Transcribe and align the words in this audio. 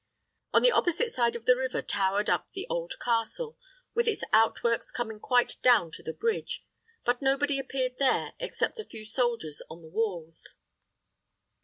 On 0.51 0.63
the 0.63 0.71
opposite 0.71 1.11
side 1.11 1.35
of 1.35 1.45
the 1.45 1.55
river 1.55 1.83
towered 1.83 2.27
up 2.27 2.47
the 2.55 2.65
old 2.71 2.95
castle, 2.99 3.55
with 3.93 4.07
its 4.07 4.23
outworks 4.33 4.89
coming 4.91 5.19
quite 5.19 5.57
down 5.61 5.91
to 5.91 6.01
the 6.01 6.11
bridge; 6.11 6.65
but 7.05 7.21
nobody 7.21 7.59
appeared 7.59 7.97
there 7.99 8.33
except 8.39 8.79
a 8.79 8.83
few 8.85 9.05
soldiers 9.05 9.61
on 9.69 9.83
the 9.83 9.87
walls. 9.89 10.55